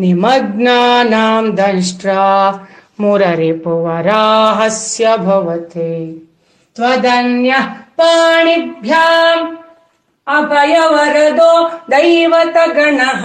[0.01, 2.25] निमग्नानाम् दंष्ट्रा
[3.01, 5.93] मुररिपुवराहस्य भवति।
[6.77, 7.67] त्वदन्यः
[7.99, 9.45] पाणिभ्याम्
[10.27, 13.25] अभयवरदो दैवतगणः।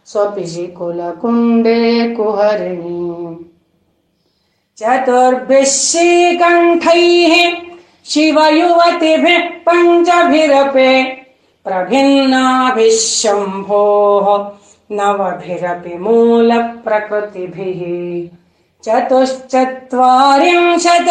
[0.06, 3.50] स्वपिशि कुलकुण्डे कुहरिणी।
[4.76, 7.75] चतुर्भिः श्रीकण्ठैः
[8.10, 10.90] शिवयुवतिभिः पञ्चभिरपे
[11.64, 14.26] प्रभिन्नाभिः शम्भोः
[14.92, 17.80] नवभिरपि मूलप्रकृतिभिः।
[18.84, 21.10] चतुश्चत्वारिंशत्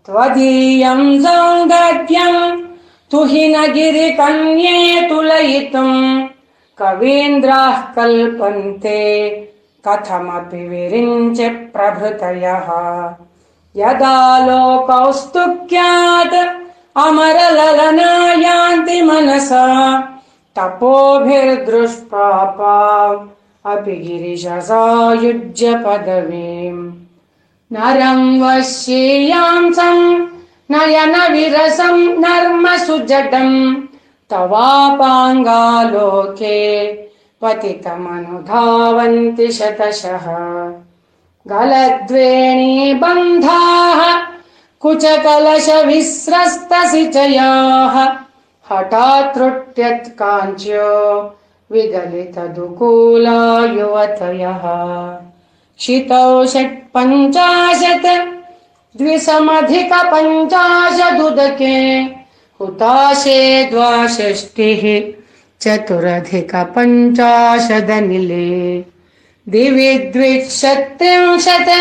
[0.06, 2.73] त्वदीयम् सौन्दर्यम्
[3.14, 6.28] तुहिनगिरिकन्ये तुलयितुम्
[6.78, 9.30] कवीन्द्राः कल्पन्ते
[9.88, 12.68] कथमपि विरिञ्च प्रभृतयः।
[13.76, 16.68] यदा लोकौस्तुक्यात्
[16.98, 19.66] अमरललनायान्ति मनसा।
[20.60, 22.78] तपोभिर्दृष्पापा
[23.66, 26.94] अपि गिरिशसायुज्य पदवीम्।
[27.72, 30.33] नरम् वश्येयांसम्
[30.74, 33.56] नयन विरसम् नर्म सुजडम्
[34.32, 36.58] तवापाङ्गालोके
[37.42, 40.26] पतितमनुधावन्ति शतशः।
[41.48, 44.02] गलद्वेणी बन्धाः
[44.82, 47.96] कुचकलश विस्रस्तसिचयाः
[48.70, 50.92] हठात् त्रुट्यत्काञ्च्यो
[51.72, 53.42] विगलितदुकूला
[53.78, 54.64] युवतयः
[55.84, 56.74] शितौ षट्
[58.96, 61.78] पञ्चाशत् द्विसमधिक पञ्चाशदुदके
[62.60, 63.40] हुताशे
[63.72, 64.84] द्वाषष्टिः
[65.62, 68.50] चतुरधिक पञ्चाशदनिले
[69.48, 71.72] दिवि द्विषत्रिंशत्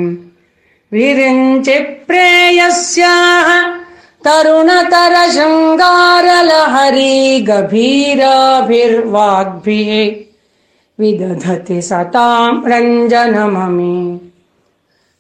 [0.93, 3.77] विरिञ्चि प्रेयस्याः
[4.25, 10.27] तरुणतर शृङ्गारलहरी गभीराभिर्वाग्भिः।
[11.01, 14.21] विदधति सताम् रञ्जनममि।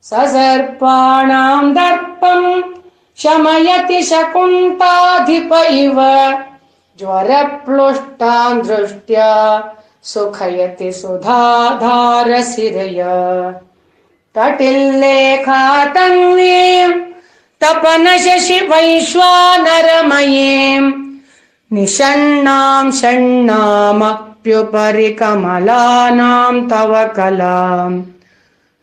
[0.02, 2.62] ससर्पाणाम् दर्पम्
[3.16, 5.98] शमयति शकुन्ताधिप इव।
[6.98, 9.28] ज्वरप्लुष्टाम् दृष्ट्या
[10.10, 13.00] सुखयति सुधाधारसिरय
[14.34, 15.62] तटिल्लेखा
[15.94, 16.94] तन्वीम्
[17.62, 20.88] तपनशशि वैश्वानरमयीम्
[21.72, 23.90] निषण्णाम् षण्णामप्युपरि
[25.20, 27.96] कमलानाम् तव कलाम्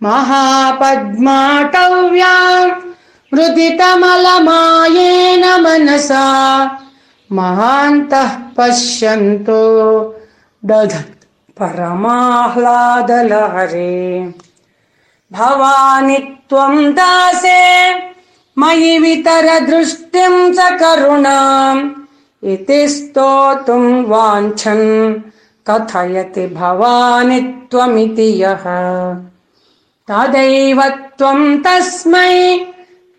[0.04, 1.12] महापद्माटव्याम्
[3.34, 6.28] मृदितमलमायेन मनसा।
[7.40, 9.62] महान्तः पश्यन्तो
[10.66, 11.25] दधत्
[11.60, 14.34] परमाह्लादलहरे।
[15.32, 17.94] भवानि त्वम् दासे
[18.58, 21.92] मयि वितर दृष्टिम् च करुणाम्।
[22.44, 25.16] इति स्तोतुम् वाञ्छन्
[25.70, 28.63] कथयति भवानि त्वमिति यः।
[30.12, 32.66] तदैव त्वम् तस्मै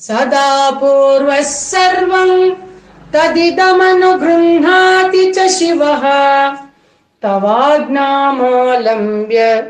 [0.00, 2.54] सदा पूर्वः सर्वम्
[3.12, 6.04] तदिदमनुगृह्णाति च शिवः
[7.22, 9.62] तवाज्ञामालम्ब्य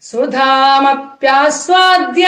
[0.01, 2.27] सुधामप्यास्वाद्य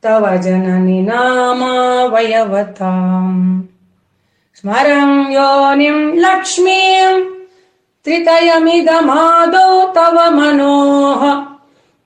[0.02, 3.62] तव जननि नामावयवताम्।
[4.54, 7.24] स्मरम् योनिम् लक्ष्मीम्
[8.04, 11.44] त्रितयमिदमादौ तव मनोः।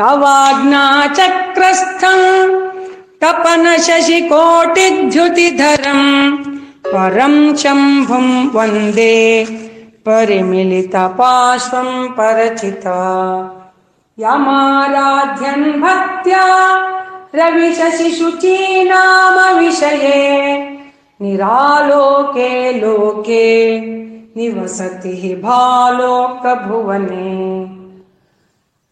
[0.00, 2.26] तवाज्ञाचक्रस्थम्
[3.22, 6.08] तपन शशिकोटिद्युतिधरम्
[6.92, 9.16] परम् शम्भुम् वन्दे
[10.06, 13.00] परिमिलितपार्श्वम् परचिता
[14.20, 16.44] यमाराध्यन् भक्त्या
[17.34, 20.24] रविशशिशुचीनाम विषये
[21.22, 23.46] निरालोके लोके
[24.36, 27.30] निवसति हि भालोकभुवने।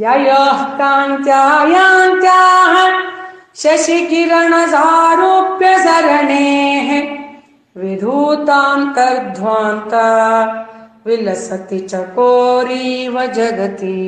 [0.00, 2.74] ययोः कान्त्यायान्त्याः
[3.56, 6.90] शशिकिरणसारूप्य सरणेः
[7.80, 10.06] विधूतान्तर्ध्वान्ता
[11.06, 14.04] विलसति चकोरीव जगति।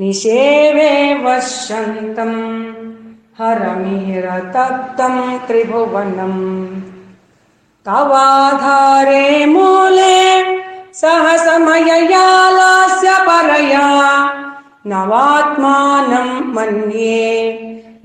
[0.00, 0.90] निषेवे
[1.24, 2.36] वश्यन्तम्
[3.38, 6.42] हरमिहिरतप्तम् त्रिभुवनम्
[7.86, 10.20] तवाधारे मूले
[11.00, 12.26] सहसमयया
[12.58, 13.88] लास्य परया
[14.92, 17.24] नवात्मानम् मन्ये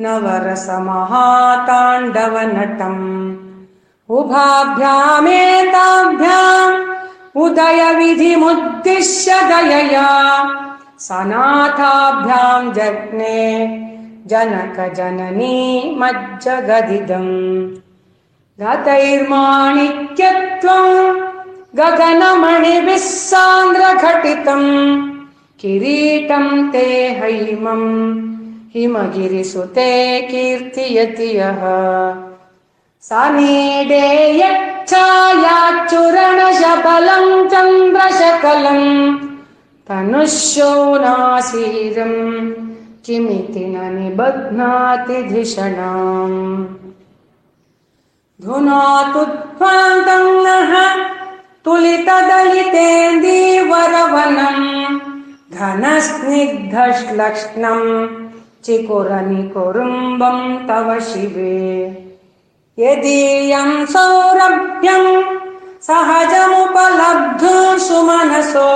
[0.06, 3.04] नवरसमहाताण्डवनटम्
[4.18, 5.64] उभाभ्यामेताभ्याम्
[7.44, 10.10] उदयविधिमुद्दिश्य दयया
[11.08, 13.40] सनाथाभ्याम् जग्ने
[14.32, 15.58] जनक जननी
[16.02, 17.32] मज्जगदिदम्
[18.62, 19.80] गतैर्माणिक्यत्वम्
[21.80, 24.70] गगनमणिभिः सान्द्रघटितम्
[25.62, 26.86] किरीटम् ते
[27.20, 27.90] हैमम्
[28.76, 29.90] हिमगिरिसुते
[30.30, 31.64] कीर्तियति यः
[33.10, 34.06] समीडे
[34.40, 38.88] यच्छायाच्चुरणशबलम् चन्द्रशकलम्
[39.90, 40.62] तनुशोनासीरम्
[43.06, 46.38] किमिति न निबध्नाति धिषणाम्
[48.46, 50.72] धुनातुध्वान्तम् नः
[51.66, 54.64] तुलितदलितेन्दीवरवनम्
[55.60, 57.92] घनस्निग्धश्लक्ष्णम्
[58.66, 61.60] चिकुरनिकुरुम्बम् तव शिवे
[62.80, 65.10] यदीयम् सौरभ्यम्
[65.88, 67.52] सहजमुपलब्धु
[67.86, 68.72] सुमनसो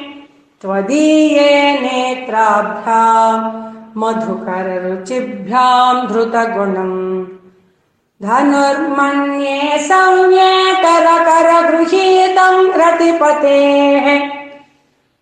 [0.61, 3.63] त्वदीये नेत्राभ्याम्
[3.97, 7.25] मधुकररुचिभ्याम् धृतगुणम्
[8.23, 14.29] धनुर्मन्ये संज्ञेतरकरगृहीतम् रतिपतेः।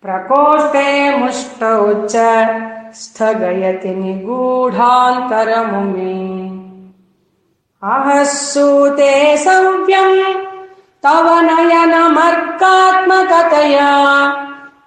[0.02, 2.16] प्रकोष्ठे मुष्टौ च
[2.94, 6.42] स्थगयति निगूढान्तरमुमे
[7.84, 10.34] अहः सूते सव्यम्
[11.02, 13.90] तव नयनमर्कात्मकतया।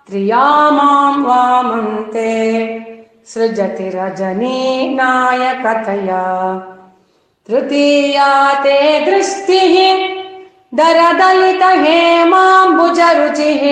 [0.08, 2.34] त्रियामाम् वामन्ते
[3.26, 6.26] सृजति रजनी नायकतया
[7.50, 8.30] तृतीया
[8.64, 9.74] ते दृष्टिः
[10.78, 13.64] दरदलित हेमाम्बुजरुचिः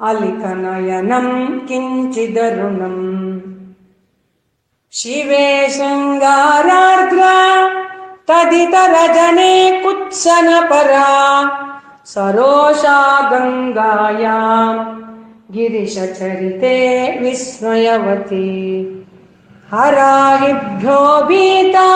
[0.03, 3.03] अलिकनयनम् किञ्चिदरुणम्।
[4.93, 7.35] शिवे शृङ्गारार्द्रा
[8.27, 11.07] तदितरजने कुत्सनपरा
[12.05, 14.79] सरोषा गङ्गायाम्
[15.53, 16.77] गिरिशचरिते
[17.21, 18.49] विस्मयवती।
[19.71, 21.89] हराहिभ्यो भीता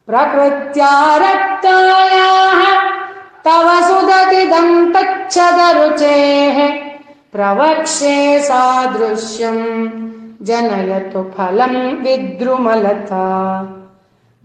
[0.09, 0.91] प्रकृत्या
[1.21, 2.61] रक्तायाः
[3.45, 6.57] तव सुदतिदम् तच्छदरुचेः
[7.33, 9.65] प्रवक्ष्ये सादृश्यम्
[10.47, 13.25] जनयतु फलम् विद्रुमलता।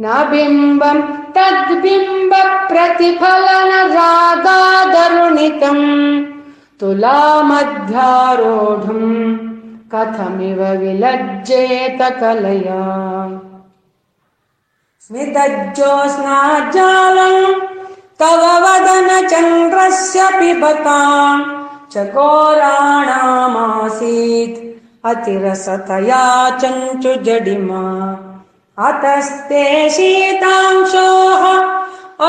[0.00, 1.02] न बिम्बम्
[1.36, 2.32] तद्बिम्ब
[2.70, 5.86] प्रतिफलन रागादरुणितम्
[6.80, 7.78] तुलामध्यारोढुम्
[9.94, 12.82] कथमिव विलज्जेत कलया
[15.12, 17.56] स्मितज्योत्स्नाजालम्
[18.20, 21.00] तव वदन चन्द्रस्य पिबता
[21.92, 22.56] चकोराणामासीत्
[25.10, 26.22] अतिरसतया
[26.62, 27.84] चञ्चु जडिमा
[28.88, 29.66] अतस्ते
[29.98, 31.44] शीतांशोः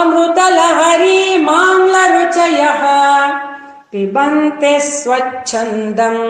[0.02, 1.18] अमृतलहरी
[1.48, 2.84] माम्लरुचयः
[3.92, 6.24] पिबन्ते स्वच्छन्दम्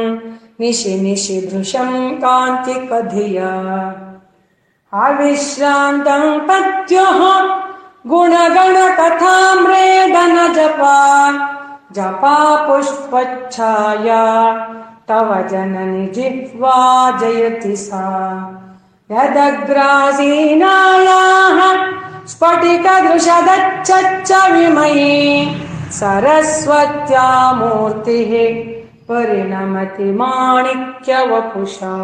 [0.61, 3.51] निशि निशि भृशम् कान्तिकधिया
[5.01, 7.21] अविश्रान्तम् पत्युः
[8.09, 8.75] गुणगण
[10.55, 10.97] जपा
[11.95, 12.35] जपा
[12.67, 14.21] पुष्पच्छाया
[15.09, 16.77] तव जननि जिह्वा
[17.21, 18.05] जयति सा।
[19.11, 20.39] यदग्रासीनायाः
[22.31, 23.91] स्फटिकदृशदच्च
[24.51, 25.17] विमयी
[25.99, 28.31] सरस्वत्या मूर्तिः
[29.09, 31.95] परिणमति माणिक्यवपुषा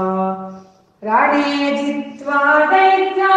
[1.01, 2.39] जित्वा
[2.71, 3.35] दैत्या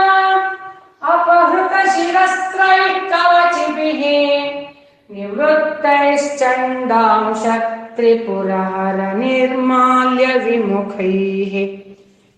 [1.13, 4.03] अपहृतशिरस्त्रैः कवचिभिः
[5.17, 7.45] निवृत्तैश्चण्डांश
[7.97, 11.55] त्रिपुरहर निर्माल्य विमुखैः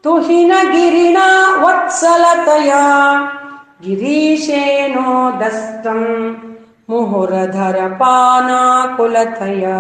[0.05, 1.29] तुहिन गिरिणा
[1.61, 2.81] वत्सलतया
[3.85, 4.43] गिरीशेनोदस्तम्
[6.91, 9.79] मुहुरधरपानाकुलतया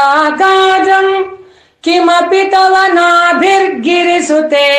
[1.84, 4.70] किमपि तव नाभिर्गिरिसुते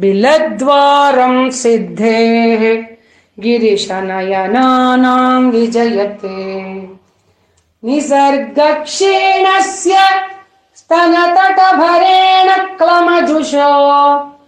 [0.00, 2.62] बिलद्वारम् सिद्धेः
[3.44, 6.36] गिरिशनयनानाम् विजयते
[7.84, 9.98] निसर्गक्षीणस्य
[10.76, 14.38] स्तनतटभरेण क्लमजुषो।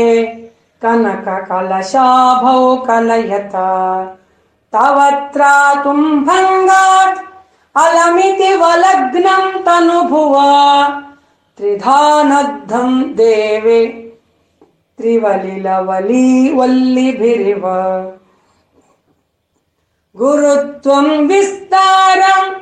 [0.82, 3.70] कनककलशाभौ कलयता।
[4.72, 4.98] तव
[5.34, 7.24] त्रातुम् भङ्गात्
[7.84, 10.50] अलमिति वलग्नम् तनुभुवा।
[11.58, 13.80] त्रिधानद्धम् देवे
[14.98, 17.64] त्रिवलिलवली वल्लिभिरिव
[20.18, 22.54] गुरुत्वम् विस्तारम्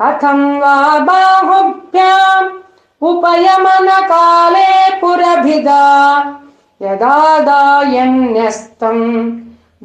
[0.02, 0.76] कथम् वा
[1.08, 2.52] बाहुभ्याम्
[3.12, 4.70] उपयमनकाले
[5.02, 5.82] पुरभिदा।
[6.82, 7.18] यदा
[7.50, 9.04] दायन्यस्तम्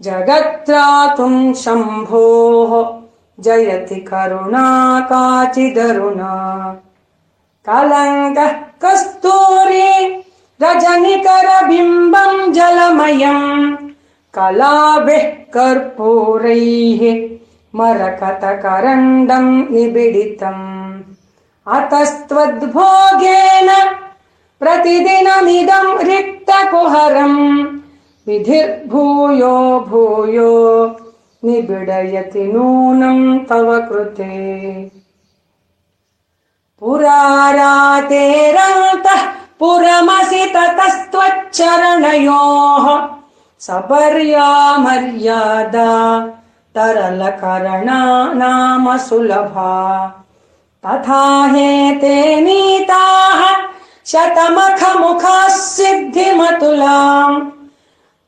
[0.00, 2.72] जगत्रातुम् शम्भोः
[3.44, 4.66] जयति करुणा
[5.10, 6.32] काचिदरुणा
[7.68, 8.52] कलङ्कः
[8.82, 9.88] कस्तूरी
[10.62, 13.76] रजनिकरबिम्बम् जलमयम्
[14.36, 15.24] कलाभिः
[15.56, 17.02] कर्पूरैः
[17.78, 20.64] मरकतकरण्डम् निबिडितम्।
[21.76, 23.68] अतस्त्वद्भोगेन
[24.60, 27.40] प्रतिदिनमिदम् रिक्तकुहरम्
[28.28, 29.56] विधिर्भूयो
[29.88, 30.52] भूयो
[31.44, 34.32] निबिडयति नूनम् तव कृते
[36.80, 38.10] पुरारातेरन्तः
[39.60, 42.86] पुरमसि ततस्त्वच्चरणयोः
[43.66, 45.92] सपर्या मर्यादा
[46.74, 48.00] तरलकरणा
[48.40, 49.74] नाम सुलभा
[50.86, 51.22] तथा
[51.54, 53.40] हेते नीताः
[54.12, 57.36] शतमखमुखाः सिद्धिमतुलाम्।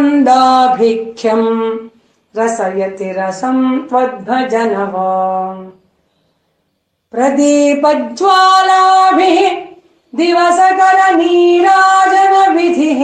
[2.38, 5.81] रसयति रसम् त्वद्भजनवाम्
[7.14, 9.40] प्रदीपज्वालाभिः
[10.20, 13.02] दिवसकरनीराजनविधिः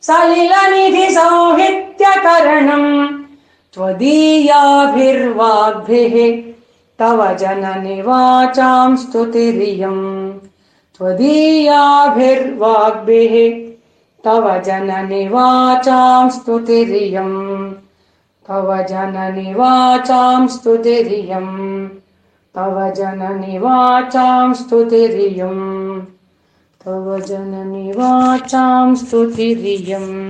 [0.09, 2.91] सलिलनिधि सौहित्यकरणम्
[3.73, 6.15] त्वदीयाभिर्वाग्भिः
[6.99, 10.03] तव जननि वाचाम् स्तुतिरियम्
[11.03, 12.23] त्वदीयाभिर्वाग्भिः
[14.25, 17.71] तव जननि वाचाम् स्तुतिरियम्।
[18.47, 21.87] तव जननि वाचाम् स्तुतिरियम्।
[22.55, 26.01] तव जननि वाचाम् स्तुतिरियम्।
[26.85, 30.23] तव जननि वाचाम् स्तुतिरियम्